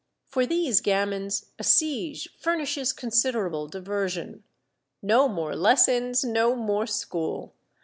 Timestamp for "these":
0.47-0.81